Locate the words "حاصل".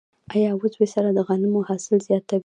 1.69-1.97